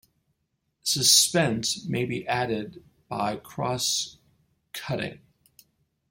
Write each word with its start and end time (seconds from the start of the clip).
Suspense 0.81 1.85
may 1.87 2.05
be 2.05 2.27
added 2.27 2.83
by 3.07 3.35
cross-cutting. 3.35 5.19